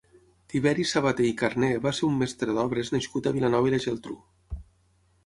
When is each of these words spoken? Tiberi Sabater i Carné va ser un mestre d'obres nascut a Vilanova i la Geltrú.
Tiberi 0.51 0.85
Sabater 0.91 1.27
i 1.31 1.35
Carné 1.41 1.69
va 1.83 1.91
ser 1.97 2.03
un 2.07 2.17
mestre 2.21 2.55
d'obres 2.61 2.89
nascut 2.97 3.29
a 3.29 3.35
Vilanova 3.37 3.71
i 3.73 3.75
la 3.75 3.81
Geltrú. 3.87 4.17